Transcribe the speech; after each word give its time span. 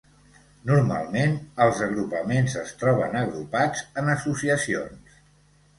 Normalment, 0.69 1.35
els 1.67 1.81
agrupaments 1.89 2.57
es 2.63 2.75
troben 2.81 3.21
agrupats 3.23 3.87
en 4.03 4.15
associacions. 4.19 5.21